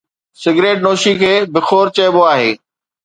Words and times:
Cigarette 0.41 0.77
نوشي 0.85 1.13
کي 1.21 1.33
بخور 1.53 1.85
چئبو 1.97 2.21
آهي. 2.33 2.51